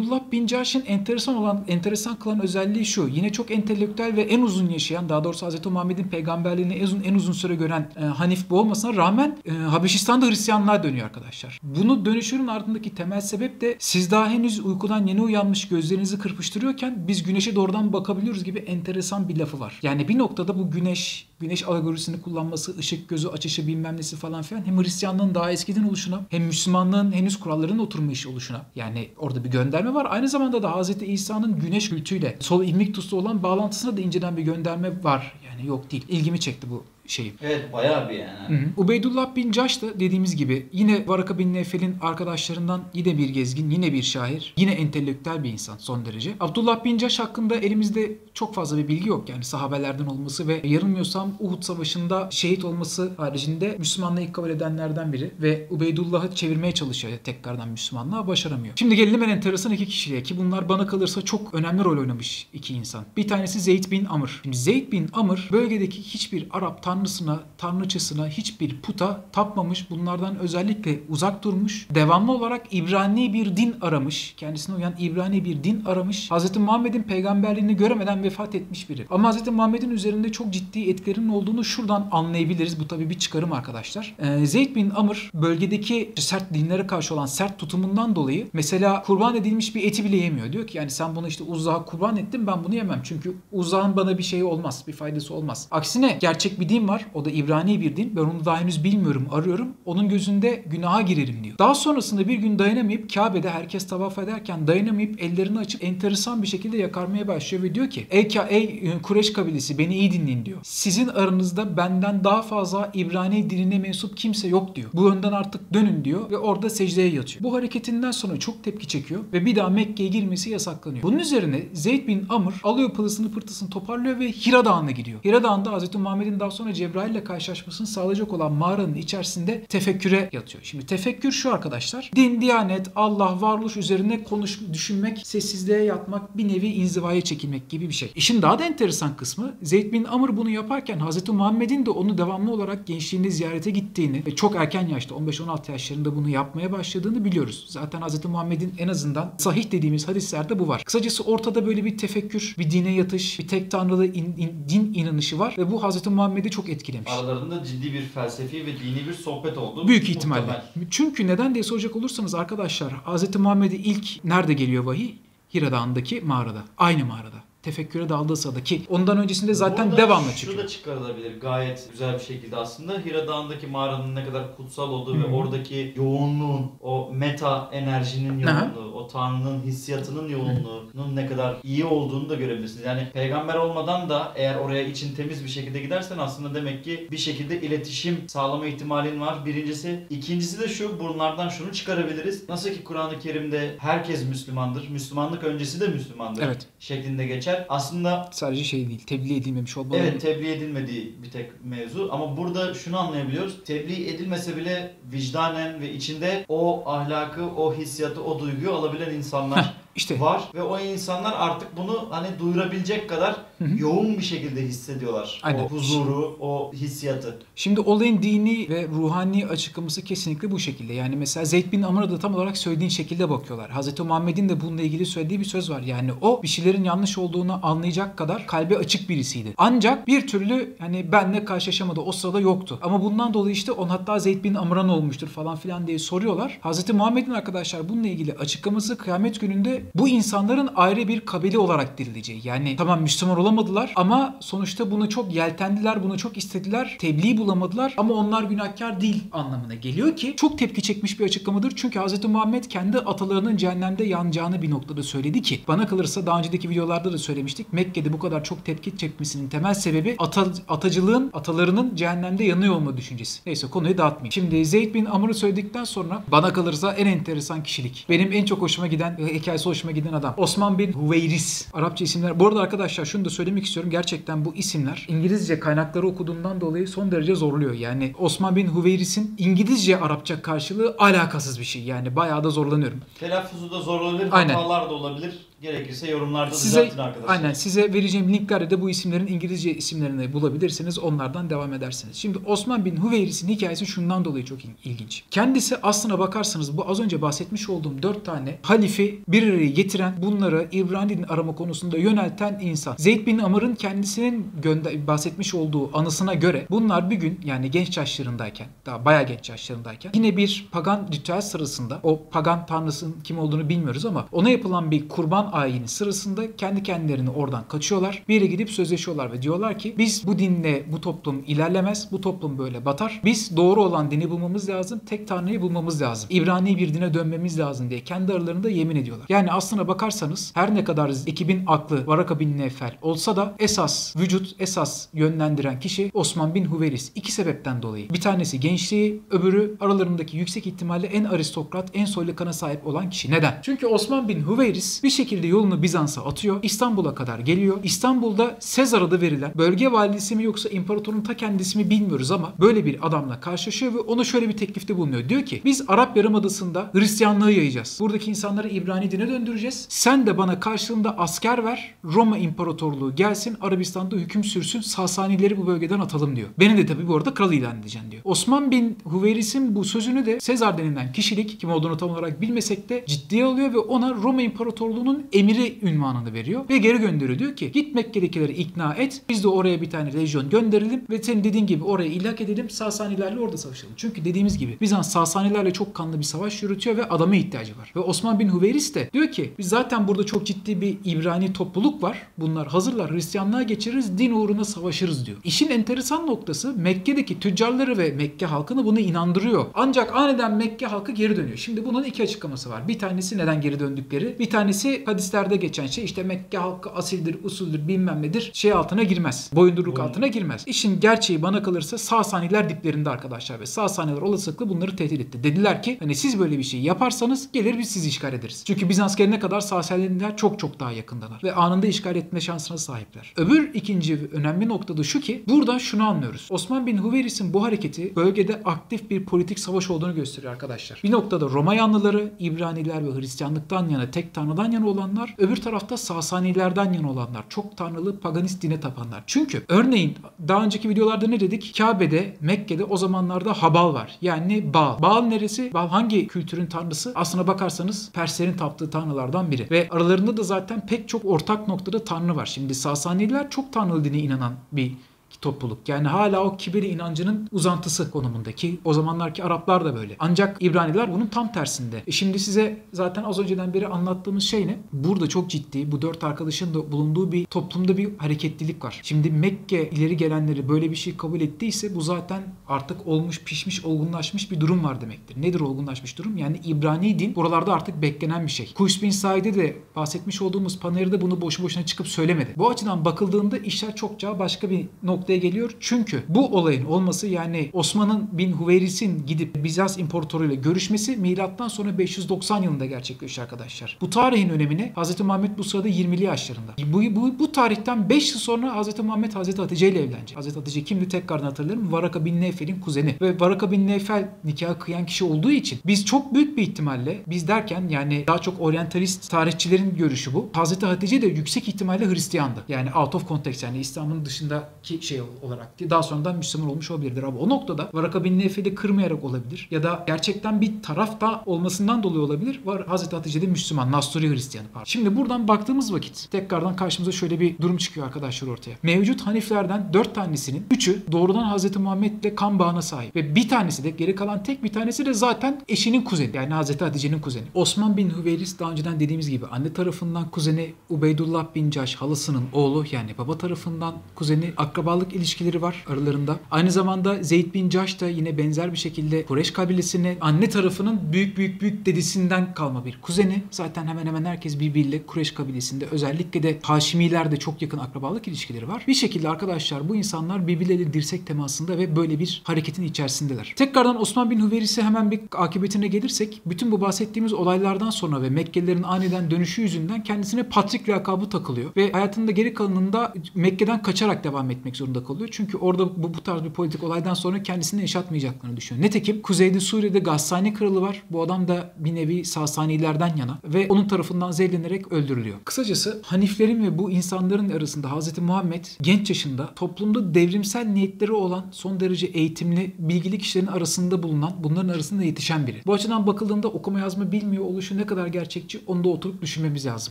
[0.02, 3.09] Ubeydullah bin Caş'ın enteresan olan enteresan kılan özelliği şu.
[3.09, 5.66] Yine çok entelektüel ve en uzun yaşayan daha doğrusu Hz.
[5.66, 10.26] Muhammed'in peygamberliğini en uzun, en uzun süre gören e, Hanif bu olmasına rağmen e, Habeşistan'da
[10.26, 11.61] Hristiyanlığa dönüyor arkadaşlar.
[11.62, 17.23] Bunu dönüşürün ardındaki temel sebep de siz daha henüz uykudan yeni uyanmış gözlerinizi kırpıştırıyorken biz
[17.23, 19.78] güneşe doğrudan bakabiliyoruz gibi enteresan bir lafı var.
[19.82, 24.66] Yani bir noktada bu güneş güneş alegorisini kullanması, ışık gözü açışı bilmem nesi falan filan
[24.66, 28.66] hem Hristiyanlığın daha eskiden oluşuna hem Müslümanlığın henüz kuralların oturmuş oluşuna.
[28.75, 30.06] Yani orada bir gönderme var.
[30.11, 31.02] Aynı zamanda da Hz.
[31.02, 35.32] İsa'nın güneş kültüyle Sol Invictus'ta olan bağlantısına da inceden bir gönderme var.
[35.46, 36.04] Yani yok değil.
[36.08, 37.35] İlgimi çekti bu şeyi.
[37.42, 38.49] Evet bayağı bir yani.
[38.49, 38.69] Hı hı.
[38.76, 43.92] Ubeydullah bin Caş da dediğimiz gibi yine Varaka bin Nefel'in arkadaşlarından yine bir gezgin, yine
[43.92, 46.35] bir şair, yine entelektüel bir insan son derece.
[46.40, 51.33] Abdullah bin Caş hakkında elimizde çok fazla bir bilgi yok yani sahabelerden olması ve yanılmıyorsam
[51.40, 57.69] Uhud Savaşı'nda şehit olması haricinde Müslümanlığı ilk kabul edenlerden biri ve Ubeydullah'ı çevirmeye çalışıyor tekrardan
[57.69, 58.75] Müslümanlığa başaramıyor.
[58.76, 62.75] Şimdi gelelim en enteresan iki kişiliğe ki bunlar bana kalırsa çok önemli rol oynamış iki
[62.75, 63.04] insan.
[63.16, 64.40] Bir tanesi Zeyd bin Amr.
[64.42, 69.90] Şimdi Zeyd bin Amr bölgedeki hiçbir Arap tanrısına, tanrıçısına, hiçbir puta tapmamış.
[69.90, 71.87] Bunlardan özellikle uzak durmuş.
[71.90, 74.35] Devamlı olarak İbrani bir din aramış.
[74.37, 76.30] Kendisine uyan İbrani bir din aramış.
[76.30, 76.56] Hz.
[76.56, 79.06] Muhammed'in peygamberliğini göremeden vefat etmiş biri.
[79.11, 79.49] Ama Hz.
[79.49, 82.80] Muhammed'in üzerinde çok ciddi etkilerinin olduğunu şuradan anlayabiliriz.
[82.80, 84.14] Bu tabii bir çıkarım arkadaşlar.
[84.18, 89.75] Ee, Zeyd bin Amr bölgedeki sert dinlere karşı olan sert tutumundan dolayı mesela kurban edilmiş
[89.75, 90.52] bir eti bile yemiyor.
[90.52, 93.00] Diyor ki yani sen bunu işte uzağa kurban ettin ben bunu yemem.
[93.04, 94.85] Çünkü uzağın bana bir şeyi olmaz.
[94.87, 95.68] Bir faydası olmaz.
[95.71, 97.07] Aksine gerçek bir din din var.
[97.15, 98.17] O da İbrani bir din.
[98.17, 99.27] Ben onu daha henüz bilmiyorum.
[99.33, 99.69] Arıyorum.
[99.85, 101.59] Onun gözünde günaha girerim diyor.
[101.59, 106.77] Daha sonrasında bir gün dayanamayıp Kabe'de herkes tavaf ederken dayanamayıp ellerini açıp enteresan bir şekilde
[106.79, 110.59] yakarmaya başlıyor ve diyor ki Ey, Ka- ey Kureş kabilesi beni iyi dinleyin diyor.
[110.62, 114.91] Sizin aranızda benden daha fazla İbrani dinine mensup kimse yok diyor.
[114.95, 117.45] Bu yönden artık dönün diyor ve orada secdeye yatıyor.
[117.45, 121.03] Bu hareketinden sonra çok tepki çekiyor ve bir daha Mekke'ye girmesi yasaklanıyor.
[121.03, 125.21] Bunun üzerine Zeyd bin Amr alıyor pılısını pırtısını toparlıyor ve Hira Dağı'na gidiyor.
[125.25, 125.95] Hira Dağı'nda Hz.
[125.95, 130.64] Muhammed'in daha sonra Cebrail ile karşılaşmasını sağlayacak olan mağaranın içerisinde tefekküre yatıyor.
[130.64, 132.11] Şimdi tefekkür şu arkadaşlar.
[132.17, 137.95] Din, diyanet, Allah, varoluş üzerine konuş, düşünmek, sessizliğe yatmak, bir nevi inzivaya çekilmek gibi bir
[137.95, 138.12] şey.
[138.14, 141.29] İşin daha da enteresan kısmı Zeyd bin Amr bunu yaparken Hz.
[141.29, 146.29] Muhammed'in de onu devamlı olarak gençliğinde ziyarete gittiğini ve çok erken yaşta 15-16 yaşlarında bunu
[146.29, 147.67] yapmaya başladığını biliyoruz.
[147.69, 148.25] Zaten Hz.
[148.25, 150.85] Muhammed'in en azından sahih dediğimiz hadislerde bu var.
[150.85, 155.38] Kısacası ortada böyle bir tefekkür, bir dine yatış, bir tek tanrılı in- in- din inanışı
[155.38, 156.07] var ve bu Hz.
[156.07, 157.11] Muhammed'i çok etkilemiş.
[157.12, 159.88] Aralarında ciddi bir felsefi ve dini bir sohbet oldu.
[159.88, 160.40] Büyük ihtimalle.
[160.40, 160.88] Muhtemel.
[160.90, 163.37] Çünkü neden diye soracak olursanız arkadaşlar Hz.
[163.37, 165.14] Muhammed'e ilk nerede geliyor vahiy?
[165.54, 166.64] Hira Dağı'ndaki mağarada.
[166.78, 167.42] Aynı mağarada.
[167.62, 170.64] Tefekküre daldığı sırada ki ondan öncesinde zaten Burada devamlı çıkıyor.
[170.64, 172.92] da çıkarılabilir gayet güzel bir şekilde aslında.
[173.04, 178.71] Hira Dağı'ndaki mağaranın ne kadar kutsal olduğu Hı ve oradaki yoğunluğun, o meta enerjinin Aha.
[178.75, 182.87] yoğunluğu, o Tanrı'nın hissiyatının yoğunluğunun ne kadar iyi olduğunu da görebilirsiniz.
[182.87, 187.19] Yani peygamber olmadan da eğer oraya için temiz bir şekilde gidersen aslında demek ki bir
[187.19, 189.47] şekilde iletişim sağlama ihtimalin var.
[189.47, 190.07] Birincisi.
[190.11, 192.49] ikincisi de şu bunlardan şunu çıkarabiliriz.
[192.49, 194.88] Nasıl ki Kur'an-ı Kerim'de herkes Müslümandır.
[194.88, 196.42] Müslümanlık öncesi de Müslümandır.
[196.42, 196.66] Evet.
[196.78, 197.51] Şeklinde geçer.
[197.68, 199.99] Aslında Sadece şey değil, tebliğ edilmemiş olmalı.
[199.99, 203.64] Evet tebliğ edilmediği bir tek mevzu ama burada şunu anlayabiliyoruz.
[203.64, 210.20] Tebliğ edilmese bile vicdanen ve içinde o ahlakı, o hissiyatı, o duyguyu alabilen insanlar İşte
[210.20, 213.78] var ve o insanlar artık bunu hani duyurabilecek kadar Hı hı.
[213.78, 215.40] yoğun bir şekilde hissediyorlar.
[215.42, 215.64] Aynen.
[215.64, 217.38] O huzuru, o hissiyatı.
[217.56, 220.92] Şimdi olayın dini ve ruhani açıklaması kesinlikle bu şekilde.
[220.92, 223.70] Yani mesela Zeyd bin Amr'a da tam olarak söylediğin şekilde bakıyorlar.
[223.70, 225.80] Hazreti Muhammed'in de bununla ilgili söylediği bir söz var.
[225.80, 229.54] Yani o bir şeylerin yanlış olduğunu anlayacak kadar kalbi açık birisiydi.
[229.56, 232.00] Ancak bir türlü hani benle karşılaşamadı.
[232.00, 232.78] O sırada yoktu.
[232.82, 236.58] Ama bundan dolayı işte on hatta Zeyd bin Amr'a olmuştur falan filan diye soruyorlar.
[236.61, 242.41] Hazreti Muhammed'in arkadaşlar bununla ilgili açıklaması kıyamet gününde bu insanların ayrı bir kabile olarak dirileceği.
[242.45, 246.97] Yani tamam Müslüman olamadılar ama sonuçta bunu çok yeltendiler, bunu çok istediler.
[247.01, 251.73] Tebliğ bulamadılar ama onlar günahkar değil anlamına geliyor ki çok tepki çekmiş bir açıklamadır.
[251.77, 252.25] Çünkü Hz.
[252.25, 257.19] Muhammed kendi atalarının cehennemde yanacağını bir noktada söyledi ki bana kalırsa daha önceki videolarda da
[257.19, 257.73] söylemiştik.
[257.73, 263.41] Mekke'de bu kadar çok tepki çekmesinin temel sebebi ata, atacılığın atalarının cehennemde yanıyor olma düşüncesi.
[263.47, 264.33] Neyse konuyu dağıtmayayım.
[264.33, 268.07] Şimdi Zeyd bin Amr'ı söyledikten sonra bana kalırsa en enteresan kişilik.
[268.09, 270.35] Benim en çok hoşuma giden, hikayesi hoşuma giden adam.
[270.37, 271.68] Osman bin Hüveyris.
[271.72, 272.40] Arapça isimler.
[272.40, 273.90] Bu arada arkadaşlar şunu da söylemek istiyorum.
[273.90, 277.74] Gerçekten bu isimler İngilizce kaynakları okuduğumdan dolayı son derece zorluyor.
[277.74, 281.82] Yani Osman bin Hüveyris'in İngilizce Arapça karşılığı alakasız bir şey.
[281.82, 283.00] Yani bayağı da zorlanıyorum.
[283.20, 284.54] Telaffuzu da zor olabilir, Aynen.
[284.54, 285.46] hatalar da olabilir.
[285.66, 287.35] Gerekirse yorumlarda Size düzeltin arkadaşlar.
[287.35, 290.98] aynen size vereceğim linklerde de bu isimlerin İngilizce isimlerini bulabilirsiniz.
[290.98, 292.16] Onlardan devam edersiniz.
[292.16, 295.22] Şimdi Osman bin Hüveyris'in hikayesi şundan dolayı çok il- ilginç.
[295.31, 300.68] Kendisi aslına bakarsanız bu az önce bahsetmiş olduğum dört tane halifi bir araya getiren bunları
[300.72, 302.94] İbrani arama konusunda yönelten insan.
[302.98, 308.66] Zeyd bin Amr'ın kendisinin gönder bahsetmiş olduğu anısına göre bunlar bir gün yani genç yaşlarındayken
[308.87, 314.07] daha bayağı genç yaşlarındayken yine bir pagan ritüel sırasında o pagan tanrısının kim olduğunu bilmiyoruz
[314.07, 318.23] ama ona yapılan bir kurban ayini sırasında kendi kendilerini oradan kaçıyorlar.
[318.29, 322.09] Bir yere gidip sözleşiyorlar ve diyorlar ki biz bu dinle bu toplum ilerlemez.
[322.12, 323.21] Bu toplum böyle batar.
[323.25, 325.01] Biz doğru olan dini bulmamız lazım.
[325.07, 326.29] Tek tanrıyı bulmamız lazım.
[326.33, 329.27] İbrani bir dine dönmemiz lazım diye kendi aralarında yemin ediyorlar.
[329.29, 334.57] Yani aslına bakarsanız her ne kadar ekibin aklı Varaka bin Nefel olsa da esas vücut
[334.59, 337.12] esas yönlendiren kişi Osman bin Hüveris.
[337.15, 338.11] İki sebepten dolayı.
[338.11, 343.31] Bir tanesi gençliği, öbürü aralarındaki yüksek ihtimalle en aristokrat, en soylu kana sahip olan kişi.
[343.31, 343.59] Neden?
[343.62, 346.59] Çünkü Osman bin Hüveris bir şekilde yolunu Bizans'a atıyor.
[346.62, 347.78] İstanbul'a kadar geliyor.
[347.83, 352.85] İstanbul'da Sezar adı verilen bölge valisi mi yoksa imparatorun ta kendisi mi bilmiyoruz ama böyle
[352.85, 355.28] bir adamla karşılaşıyor ve ona şöyle bir teklifte bulunuyor.
[355.28, 357.98] Diyor ki biz Arap Yarımadası'nda Hristiyanlığı yayacağız.
[358.00, 359.87] Buradaki insanları İbrani dine döndüreceğiz.
[359.88, 361.94] Sen de bana karşılığında asker ver.
[362.05, 364.81] Roma İmparatorluğu gelsin Arabistan'da hüküm sürsün.
[364.81, 366.48] Sasanileri bu bölgeden atalım diyor.
[366.59, 368.22] Beni de tabii bu arada kral ilan edeceksin diyor.
[368.24, 373.05] Osman bin Hüveyris'in bu sözünü de Sezar denilen kişilik kim olduğunu tam olarak bilmesek de
[373.07, 377.38] ciddiye alıyor ve ona Roma İmparatorluğu'nun Emiri ünvanını veriyor ve geri gönderiyor.
[377.38, 379.22] Diyor ki git Mekke'dekileri ikna et.
[379.28, 382.70] Biz de oraya bir tane lejyon gönderelim ve senin dediğin gibi oraya ilhak edelim.
[382.70, 383.94] Sasanilerle orada savaşalım.
[383.96, 387.92] Çünkü dediğimiz gibi Bizans Sasanilerle çok kanlı bir savaş yürütüyor ve adama ihtiyacı var.
[387.96, 392.02] Ve Osman bin Hüveyris de diyor ki biz zaten burada çok ciddi bir İbrani topluluk
[392.02, 392.26] var.
[392.38, 395.38] Bunlar hazırlar Hristiyanlığa geçiririz din uğruna savaşırız diyor.
[395.44, 399.66] İşin enteresan noktası Mekke'deki tüccarları ve Mekke halkını bunu inandırıyor.
[399.74, 401.56] Ancak aniden Mekke halkı geri dönüyor.
[401.56, 402.88] Şimdi bunun iki açıklaması var.
[402.88, 404.37] Bir tanesi neden geri döndükleri.
[404.38, 409.51] Bir tanesi hadislerde geçen şey işte Mekke halkı asildir, usuldür bilmem nedir şey altına girmez.
[409.55, 410.64] Boyundurluk Boyun- altına girmez.
[410.66, 415.44] İşin gerçeği bana kalırsa Sasaniler diplerinde arkadaşlar ve Sasaniler olasılıkla bunları tehdit etti.
[415.44, 418.62] Dediler ki hani siz böyle bir şey yaparsanız gelir biz sizi işgal ederiz.
[418.66, 423.33] Çünkü Bizans gelene kadar Sasaniler çok çok daha yakındalar ve anında işgal etme şansına sahipler.
[423.37, 426.48] Öbür ikinci önemli nokta da şu ki buradan şunu anlıyoruz.
[426.51, 431.01] Osman bin Hüveyris'in bu hareketi bölgede aktif bir politik savaş olduğunu gösteriyor arkadaşlar.
[431.05, 436.93] Bir noktada Roma yanlıları, İbraniler ve Hristiyanlıktan yana, tek tanrıdan yana olanlar, öbür tarafta Sasanilerden
[436.93, 439.25] yana olanlar, çok tanrılı paganist dine tapanlar.
[439.27, 440.17] Çünkü örneğin
[440.49, 441.79] daha önceki videolarda ne dedik?
[441.79, 444.19] Kabe'de, Mekke'de o zamanlarda Habal var.
[444.21, 445.03] Yani Baal.
[445.03, 445.75] Baal neresi?
[445.75, 447.12] Baal hangi kültürün tanrısı?
[447.15, 449.67] Aslına bakarsanız Perslerin taptığı tanrılardan biri.
[449.71, 452.47] Ve aralarında da zaten pek çok ortak noktada tanrı var.
[452.47, 454.93] Şimdi Sasaniler çok tanrılı dine inanan bir
[455.42, 455.88] topluluk.
[455.88, 458.78] Yani hala o kibiri inancının uzantısı konumundaki.
[458.85, 460.16] O zamanlarki Araplar da böyle.
[460.18, 462.02] Ancak İbraniler bunun tam tersinde.
[462.07, 464.78] E şimdi size zaten az önceden beri anlattığımız şey ne?
[464.92, 469.00] Burada çok ciddi bu dört arkadaşın da bulunduğu bir toplumda bir hareketlilik var.
[469.02, 474.50] Şimdi Mekke ileri gelenleri böyle bir şey kabul ettiyse bu zaten artık olmuş, pişmiş, olgunlaşmış
[474.50, 475.42] bir durum var demektir.
[475.42, 476.37] Nedir olgunlaşmış durum?
[476.37, 478.72] Yani İbrani din buralarda artık beklenen bir şey.
[478.74, 482.55] Kuys bin Said'e de bahsetmiş olduğumuz panerde bunu boşu boşuna çıkıp söylemedi.
[482.57, 485.71] Bu açıdan bakıldığında işler çokça başka bir noktaya geliyor.
[485.81, 492.62] Çünkü bu olayın olması yani Osman'ın bin Hüveyris'in gidip Bizans imparatoruyla görüşmesi milattan sonra 590
[492.62, 493.99] yılında gerçekleşiyor arkadaşlar.
[494.01, 495.21] Bu tarihin önemini Hz.
[495.21, 496.73] Muhammed bu sırada 20'li yaşlarında.
[496.92, 498.99] Bu, bu, bu tarihten 5 yıl sonra Hz.
[498.99, 499.59] Muhammed Hz.
[499.59, 500.38] Hatice ile evlenecek.
[500.38, 500.57] Hz.
[500.57, 501.92] Hatice kimdi tekrardan hatırlarım?
[501.92, 503.16] Varaka bin Neyfel'in kuzeni.
[503.21, 507.49] Ve Varaka bin Neyfel nikahı kıyan kişi olduğu için biz çok büyük bir ihtimalle biz
[507.49, 510.51] derken yani daha çok oryantalist tarihçilerin görüşü bu.
[510.55, 510.83] Hz.
[510.83, 512.64] Hatice de yüksek ihtimalle Hristiyandı.
[512.68, 517.22] Yani out of context yani İslam'ın dışındaki şey olarak ki daha sonradan Müslüman olmuş olabilirdir.
[517.22, 519.68] Ama o noktada Varaka bin Neyfel'i kırmayarak olabilir.
[519.70, 522.61] Ya da gerçekten bir tarafta olmasından dolayı olabilir.
[522.64, 524.85] Var Hazreti Hatice de Müslüman, Nasturi Hristiyanı pardon.
[524.85, 528.74] Şimdi buradan baktığımız vakit tekrardan karşımıza şöyle bir durum çıkıyor arkadaşlar ortaya.
[528.82, 533.16] Mevcut Haniflerden dört tanesinin üçü doğrudan Hazreti Muhammed'le kan bağına sahip.
[533.16, 536.37] Ve bir tanesi de geri kalan tek bir tanesi de zaten eşinin kuzeni.
[536.37, 537.44] Yani Hazreti Hatice'nin kuzeni.
[537.54, 542.85] Osman bin Hüveyris daha önceden dediğimiz gibi anne tarafından kuzeni Ubeydullah bin Caş halasının oğlu
[542.92, 546.40] yani baba tarafından kuzeni akrabalık ilişkileri var aralarında.
[546.51, 551.37] Aynı zamanda Zeyd bin Caş da yine benzer bir şekilde Kureş kabilesine anne tarafının büyük
[551.37, 553.42] büyük büyük dedesinden kalma bir kuzeni.
[553.51, 558.68] Zaten hemen hemen herkes birbiriyle Kureş kabilesinde özellikle de Haşimiler de çok yakın akrabalık ilişkileri
[558.68, 558.85] var.
[558.88, 563.55] Bir şekilde arkadaşlar bu insanlar birbirleriyle dirsek temasında ve böyle bir hareketin içerisindeler.
[563.57, 568.83] Tekrardan Osman bin Hüveyris'e hemen bir akıbetine gelirsek bütün bu bahsettiğimiz olaylardan sonra ve Mekkelilerin
[568.83, 574.77] aniden dönüşü yüzünden kendisine Patrik lakabı takılıyor ve hayatında geri kalanında Mekke'den kaçarak devam etmek
[574.77, 575.29] zorunda kalıyor.
[575.33, 578.87] Çünkü orada bu, bu tarz bir politik olaydan sonra kendisini yaşatmayacaklarını düşünüyor.
[578.87, 581.03] Netekim Kuzeyde Suriye'de Gassani kralı var.
[581.11, 585.37] Bu adam da bir nevi Sasanilerden yana ve onun tarafından zehirlenerek öldürülüyor.
[585.45, 588.19] Kısacası Haniflerin ve bu insanların arasında Hz.
[588.19, 594.69] Muhammed genç yaşında toplumda devrimsel niyetleri olan son derece eğitimli, bilgili kişilerin arasında bulunan, bunların
[594.69, 595.62] arasında yetişen biri.
[595.67, 599.91] Bu açıdan bakıldığında okuma yazma bilmiyor oluşu ne kadar gerçekçi onu da oturup düşünmemiz lazım.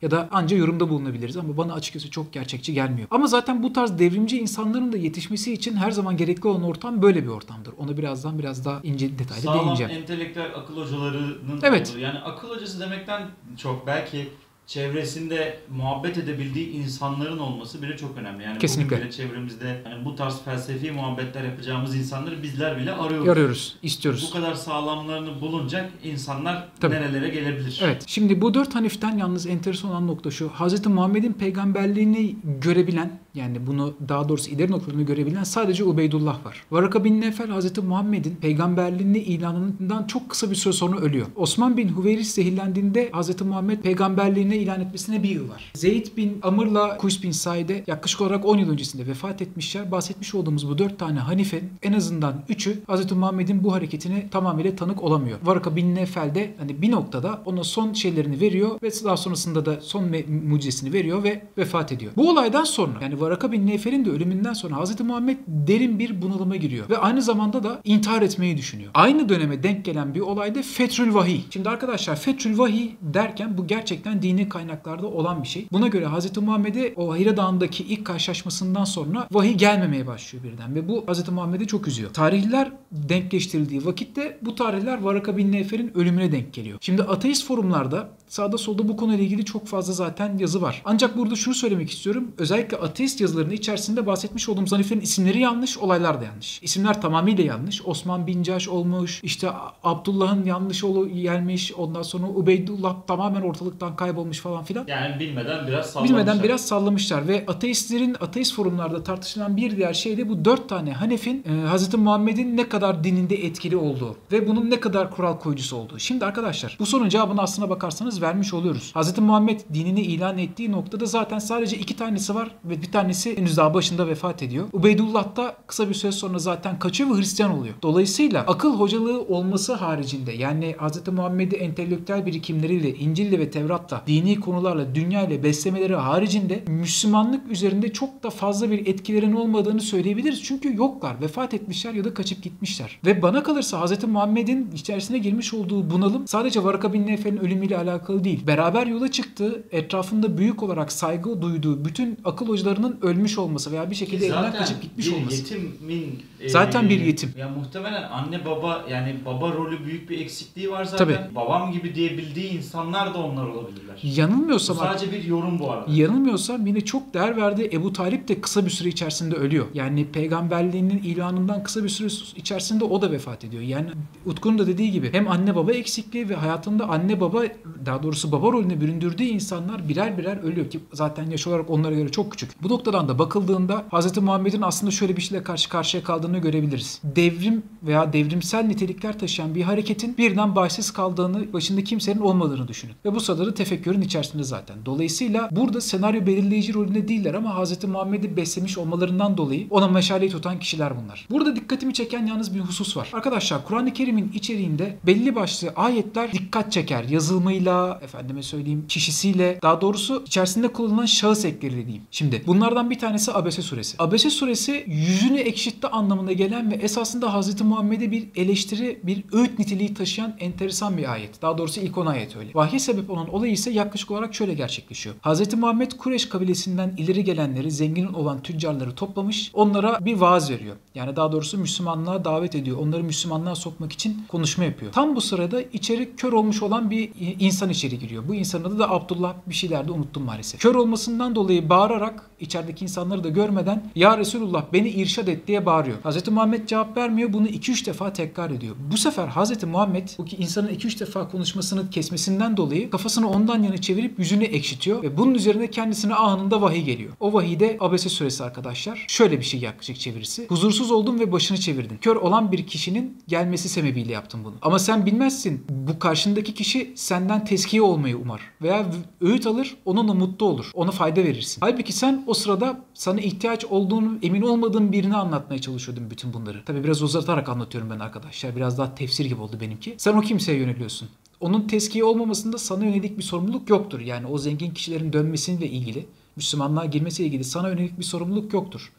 [0.02, 3.08] Ya da anca yorumda bulunabiliriz ama bana açıkçası çok gerçekçi gelmiyor.
[3.12, 7.24] Ama zaten bu tarz devrimci insanların da yetişmesi için her zaman gerekli olan ortam böyle
[7.24, 7.74] bir ortamdır.
[7.78, 9.92] Onu birazdan biraz daha ince detaylı Sağlam değineceğim.
[9.92, 11.90] entelektüel akıl hocalarının Evet.
[11.92, 12.00] olduğu.
[12.00, 13.28] Yani akıl hocası demekten
[13.58, 14.28] çok belki
[14.72, 18.44] çevresinde muhabbet edebildiği insanların olması bile çok önemli.
[18.44, 18.96] Yani Kesinlikle.
[18.96, 23.30] bugün bile çevremizde yani bu tarz felsefi muhabbetler yapacağımız insanları bizler bile arıyoruz.
[23.30, 24.34] Arıyoruz, Bu istiyoruz.
[24.34, 26.96] kadar sağlamlarını bulunacak insanlar Tabii.
[26.96, 27.80] nerelere gelebilir?
[27.84, 28.04] Evet.
[28.08, 30.50] Şimdi bu dört haniften yalnız enteresan olan nokta şu.
[30.50, 30.86] Hz.
[30.86, 36.64] Muhammed'in peygamberliğini görebilen yani bunu daha doğrusu ileri noktalarını görebilen sadece Ubeydullah var.
[36.72, 37.78] Varaka bin Nefel Hz.
[37.78, 41.28] Muhammed'in peygamberliğini ilanından çok kısa bir süre sonra ölüyor.
[41.36, 43.42] Osman bin Hüveyris zehirlendiğinde Hz.
[43.42, 45.72] Muhammed peygamberliğini ilan etmesine bir yıl var.
[45.76, 49.92] Zeyd bin Amr'la Kuys bin Said'e yaklaşık olarak 10 yıl öncesinde vefat etmişler.
[49.92, 53.12] Bahsetmiş olduğumuz bu dört tane hanifenin en azından üçü Hz.
[53.12, 55.38] Muhammed'in bu hareketine tamamıyla tanık olamıyor.
[55.44, 59.82] Varaka bin Nefel de hani bir noktada ona son şeylerini veriyor ve daha sonrasında da
[59.82, 60.04] son
[60.48, 62.12] mucizesini veriyor ve vefat ediyor.
[62.16, 65.02] Bu olaydan sonra yani Varaka bin Nefel'in de ölümünden sonra Hz.
[65.02, 68.92] Muhammed derin bir bunalıma giriyor ve aynı zamanda da intihar etmeyi düşünüyor.
[68.94, 71.42] Aynı döneme denk gelen bir olay da Fethül Vahiy.
[71.50, 75.68] Şimdi arkadaşlar Fethül Vahiy derken bu gerçekten dini dini kaynaklarda olan bir şey.
[75.72, 76.38] Buna göre Hz.
[76.38, 81.30] Muhammed'e o Hira Dağı'ndaki ilk karşılaşmasından sonra vahiy gelmemeye başlıyor birden ve bu Hz.
[81.30, 82.14] Muhammed'i çok üzüyor.
[82.14, 86.78] Tarihler denkleştirildiği vakitte bu tarihler Varaka bin Nefer'in ölümüne denk geliyor.
[86.82, 90.82] Şimdi ateist forumlarda sağda solda bu konuyla ilgili çok fazla zaten yazı var.
[90.86, 92.32] Ancak burada şunu söylemek istiyorum.
[92.38, 96.64] Özellikle ateist yazılarının içerisinde bahsetmiş olduğumuz halifelerin isimleri yanlış, olaylar da yanlış.
[96.64, 97.82] İsimler tamamıyla yanlış.
[97.86, 99.50] Osman bin Caş olmuş, işte
[99.84, 104.86] Abdullah'ın yanlış olu gelmiş, ondan sonra Ubeydullah tamamen ortalıktan kaybolmuş falan filan.
[104.88, 106.18] Yani bilmeden biraz sallamışlar.
[106.18, 110.94] Bilmeden biraz sallamışlar ve ateistlerin ateist forumlarda tartışılan bir diğer şey de bu dört tane
[110.94, 111.94] Hanef'in e, Hz.
[111.94, 116.00] Muhammed'in ne kadar dininde etkili olduğu ve bunun ne kadar kural koyucusu olduğu.
[116.00, 118.94] Şimdi arkadaşlar bu sorunun cevabını aslına bakarsanız vermiş oluyoruz.
[118.96, 119.18] Hz.
[119.20, 123.74] Muhammed dinini ilan ettiği noktada zaten sadece iki tanesi var ve bir tanesi henüz daha
[123.74, 124.68] başında vefat ediyor.
[124.74, 127.76] Ubeydullah da kısa bir süre sonra zaten kaçıyor ve Hristiyan oluyor.
[127.82, 131.08] Dolayısıyla akıl hocalığı olması haricinde yani Hz.
[131.08, 138.24] Muhammed'i entelektüel birikimleriyle, İncil'le ve Tevrat'ta dini konularla, dünya ile beslemeleri haricinde Müslümanlık üzerinde çok
[138.24, 140.44] da fazla bir etkilerin olmadığını söyleyebiliriz.
[140.44, 143.00] Çünkü yoklar, vefat etmişler ya da kaçıp gitmişler.
[143.06, 144.04] Ve bana kalırsa Hz.
[144.04, 148.48] Muhammed'in içerisine girmiş olduğu bunalım sadece Varaka bin Nefer'in ölümüyle alakalı değil.
[148.48, 153.96] Beraber yola çıktığı, etrafında büyük olarak saygı duyduğu bütün akıl hocalarının ölmüş olması veya bir
[153.96, 155.38] şekilde elinden kaçıp gitmiş bir olması.
[155.38, 157.34] yetimin e, Zaten bir yetim.
[157.38, 161.06] Ya muhtemelen anne baba yani baba rolü büyük bir eksikliği var zaten.
[161.06, 161.36] Tabii.
[161.36, 163.96] Babam gibi diyebildiği insanlar da onlar olabilirler.
[164.04, 165.92] Bu Yanılmıyorsam sadece bir yorum bu arada.
[165.92, 169.66] Yanılmıyorsam yine çok değer verdiği Ebu Talip de kısa bir süre içerisinde ölüyor.
[169.74, 173.64] Yani peygamberliğinin ilanından kısa bir süre içerisinde o da vefat ediyor.
[173.64, 173.90] Yani
[174.26, 177.44] Utku'nun da dediği gibi hem anne baba eksikliği ve hayatında anne baba
[177.86, 182.10] daha doğrusu baba rolüne büründürdüğü insanlar birer birer ölüyor ki zaten yaş olarak onlara göre
[182.10, 182.64] çok küçük.
[182.64, 184.18] Bu noktadan da bakıldığında Hz.
[184.18, 187.02] Muhammed'in aslında şöyle bir şeyle karşı karşıya kaldığını görebiliriz.
[187.04, 192.94] Devrim veya devrimsel nitelikler taşıyan bir hareketin birden başsız kaldığını, başında kimsenin olmadığını düşünün.
[193.06, 194.78] Ve bu sadarı tefekkürün içerisinde zaten.
[194.86, 197.84] Dolayısıyla burada senaryo belirleyici rolünde değiller ama Hz.
[197.84, 201.28] Muhammed'i beslemiş olmalarından dolayı ona meşaleyi tutan kişiler bunlar.
[201.32, 203.10] Burada dikkatimi çeken yalnız bir husus var.
[203.14, 207.04] Arkadaşlar Kur'an-ı Kerim'in içeriğinde belli başlı ayetler dikkat çeker.
[207.04, 212.04] Yazılımıyla, efendime söyleyeyim, kişisiyle, daha doğrusu içerisinde kullanılan şahıs ekleri diyeyim.
[212.12, 213.96] Şimdi bunlardan bir tanesi Abese suresi.
[214.00, 217.62] Abese suresi yüzünü ekşitti anlamına gelen ve esasında Hz.
[217.62, 221.42] Muhammed'e bir eleştiri, bir öğüt niteliği taşıyan enteresan bir ayet.
[221.42, 222.52] Daha doğrusu ilk 10 ayet öyle.
[222.54, 225.16] Vahye sebep olan olay ise yaklaşık olarak şöyle gerçekleşiyor.
[225.24, 225.54] Hz.
[225.54, 230.76] Muhammed Kureş kabilesinden ileri gelenleri, zengin olan tüccarları toplamış, onlara bir vaaz veriyor.
[230.96, 232.78] Yani daha doğrusu Müslümanlığa davet ediyor.
[232.78, 234.92] Onları Müslümanlığa sokmak için konuşma yapıyor.
[234.92, 238.24] Tam bu sırada içeri kör olmuş olan bir insan içeri giriyor.
[238.28, 240.62] Bu insanın adı da Abdullah bir şeyler de unuttum maalesef.
[240.62, 245.98] Kör olmasından dolayı bağırarak içerideki insanları da görmeden Ya Resulullah beni irşad et diye bağırıyor.
[246.04, 246.28] Hz.
[246.28, 247.34] Muhammed cevap vermiyor.
[247.34, 248.76] Bunu 2-3 defa tekrar ediyor.
[248.92, 249.64] Bu sefer Hz.
[249.64, 255.04] Muhammed bu ki insanın 2-3 defa konuşmasını kesmesinden dolayı kafasını ondan yana çevirip yüzünü ekşitiyor
[255.04, 257.14] ve bunun üzerine kendisine anında vahiy geliyor.
[257.20, 259.06] O vahiy de Abese suresi arkadaşlar.
[259.08, 260.48] Şöyle bir şey yaklaşık çevirisi.
[260.48, 261.98] Huzursuz oldun ve başını çevirdin.
[261.98, 264.56] Kör olan bir kişinin gelmesi sebebiyle yaptın bunu.
[264.62, 265.66] Ama sen bilmezsin.
[265.70, 268.42] Bu karşındaki kişi senden teskiye olmayı umar.
[268.62, 268.86] Veya
[269.22, 270.72] öğüt alır, onunla mutlu olur.
[270.74, 271.62] Ona fayda verirsin.
[271.62, 276.66] Halbuki sen o sırada sana ihtiyaç olduğunu emin olmadığın birini anlatmaya çalışıyordun bütün bunları.
[276.66, 278.56] Tabi biraz uzatarak anlatıyorum ben arkadaşlar.
[278.56, 279.96] Biraz daha tefsir gibi oldu benimki.
[279.98, 281.10] Sen o kimseye yöneliyorsun.
[281.40, 284.00] Onun teskiye olmamasında sana yönelik bir sorumluluk yoktur.
[284.00, 288.92] Yani o zengin kişilerin dönmesiyle ilgili, Müslümanlığa girmesiyle ilgili sana yönelik bir sorumluluk yoktur.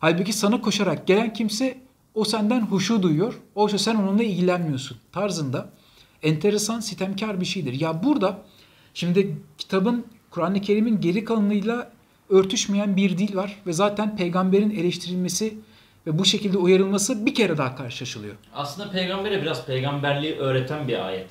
[0.00, 1.78] Halbuki sana koşarak gelen kimse
[2.14, 3.40] o senden huşu duyuyor.
[3.54, 5.70] Oysa sen onunla ilgilenmiyorsun tarzında
[6.24, 7.80] enteresan sitemkar bir şeydir.
[7.80, 8.38] Ya burada
[8.94, 11.92] şimdi kitabın Kur'an-ı Kerim'in geri kalanıyla
[12.28, 15.54] örtüşmeyen bir dil var ve zaten peygamberin eleştirilmesi
[16.06, 18.34] ve bu şekilde uyarılması bir kere daha karşılaşılıyor.
[18.54, 21.26] Aslında peygambere biraz peygamberliği öğreten bir ayet.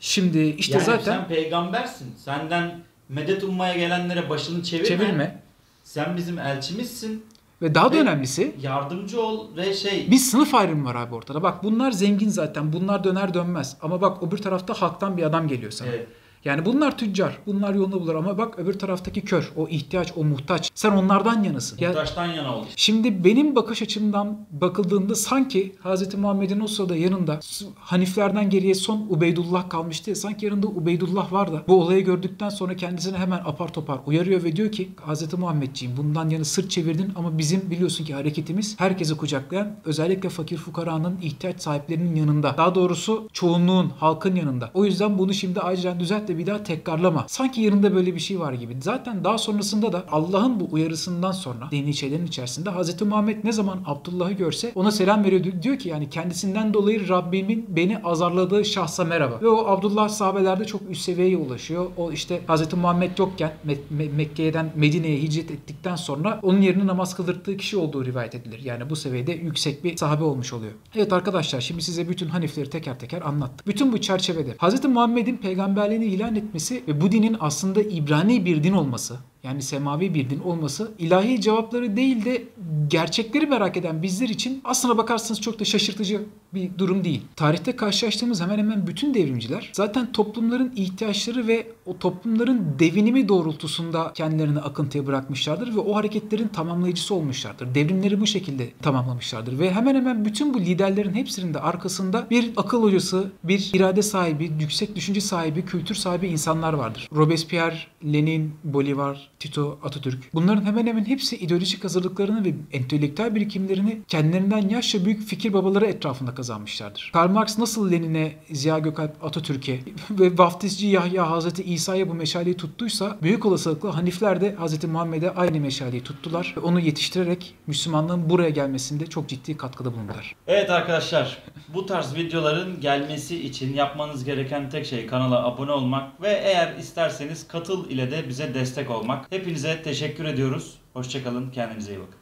[0.00, 2.14] Şimdi işte yani zaten sen peygambersin.
[2.24, 4.88] Senden medet ummaya gelenlere başını çevirme.
[4.88, 5.42] çevirme
[5.84, 7.24] Sen bizim elçimizsin.
[7.62, 11.42] Ve daha da Ve- önemlisi Yardımcı ol ve şey bir sınıf ayrımı var abi ortada.
[11.42, 12.72] Bak bunlar zengin zaten.
[12.72, 13.76] Bunlar döner dönmez.
[13.82, 15.88] Ama bak öbür tarafta halktan bir adam geliyor sana.
[15.88, 16.06] Evet.
[16.44, 17.38] Yani bunlar tüccar.
[17.46, 19.52] Bunlar yolunu bulur ama bak öbür taraftaki kör.
[19.56, 20.70] O ihtiyaç, o muhtaç.
[20.74, 21.78] Sen onlardan yanasın.
[21.78, 22.64] Ya, muhtaçtan yana ol.
[22.76, 26.14] Şimdi benim bakış açımdan bakıldığında sanki Hz.
[26.14, 27.40] Muhammed'in o sırada yanında
[27.76, 30.10] Haniflerden geriye son Ubeydullah kalmıştı.
[30.10, 34.42] ya, Sanki yanında Ubeydullah var da bu olayı gördükten sonra kendisini hemen apar topar uyarıyor
[34.44, 35.34] ve diyor ki Hz.
[35.38, 41.18] Muhammedciğim bundan yana sırt çevirdin ama bizim biliyorsun ki hareketimiz herkesi kucaklayan özellikle fakir fukaranın
[41.22, 42.54] ihtiyaç sahiplerinin yanında.
[42.56, 44.70] Daha doğrusu çoğunluğun, halkın yanında.
[44.74, 47.24] O yüzden bunu şimdi acilen düzelt hayatta bir daha tekrarlama.
[47.28, 48.76] Sanki yarında böyle bir şey var gibi.
[48.80, 53.02] Zaten daha sonrasında da Allah'ın bu uyarısından sonra dini şeylerin içerisinde Hz.
[53.02, 55.44] Muhammed ne zaman Abdullah'ı görse ona selam veriyor.
[55.62, 59.40] Diyor ki yani kendisinden dolayı Rabbimin beni azarladığı şahsa merhaba.
[59.42, 61.86] Ve o Abdullah sahabelerde çok üst seviyeye ulaşıyor.
[61.96, 62.74] O işte Hz.
[62.74, 68.04] Muhammed yokken Me- Me- Mekke'den Medine'ye hicret ettikten sonra onun yerine namaz kıldırttığı kişi olduğu
[68.04, 68.60] rivayet edilir.
[68.64, 70.72] Yani bu seviyede yüksek bir sahabe olmuş oluyor.
[70.94, 73.66] Evet arkadaşlar şimdi size bütün hanifleri teker teker anlattım.
[73.66, 74.84] Bütün bu çerçevede Hz.
[74.84, 80.30] Muhammed'in peygamberliğini ilan etmesi ve bu dinin aslında İbrani bir din olması yani semavi bir
[80.30, 82.42] din olması ilahi cevapları değil de
[82.88, 86.22] gerçekleri merak eden bizler için aslına bakarsanız çok da şaşırtıcı
[86.54, 87.22] bir durum değil.
[87.36, 94.58] Tarihte karşılaştığımız hemen hemen bütün devrimciler zaten toplumların ihtiyaçları ve o toplumların devinimi doğrultusunda kendilerini
[94.58, 97.74] akıntıya bırakmışlardır ve o hareketlerin tamamlayıcısı olmuşlardır.
[97.74, 102.82] Devrimleri bu şekilde tamamlamışlardır ve hemen hemen bütün bu liderlerin hepsinin de arkasında bir akıl
[102.82, 107.08] hocası, bir irade sahibi, yüksek düşünce sahibi, kültür sahibi insanlar vardır.
[107.16, 110.34] Robespierre, Lenin, Bolivar, Tito, Atatürk.
[110.34, 116.34] Bunların hemen hemen hepsi ideolojik hazırlıklarını ve entelektüel birikimlerini kendilerinden yaşça büyük fikir babaları etrafında
[116.34, 117.10] kazanmışlardır.
[117.12, 123.18] Karl Marx nasıl Lenin'e, Ziya Gökalp Atatürk'e ve vaftizci Yahya Hazreti İsa'ya bu meşaleyi tuttuysa
[123.22, 129.06] büyük olasılıkla Hanifler de Hazreti Muhammed'e aynı meşaleyi tuttular ve onu yetiştirerek Müslümanlığın buraya gelmesinde
[129.06, 130.34] çok ciddi katkıda bulundular.
[130.46, 131.38] Evet arkadaşlar
[131.74, 137.48] bu tarz videoların gelmesi için yapmanız gereken tek şey kanala abone olmak ve eğer isterseniz
[137.48, 139.27] katıl ile de bize destek olmak.
[139.30, 140.78] Hepinize teşekkür ediyoruz.
[140.92, 142.17] Hoşçakalın kendinize iyi bakın.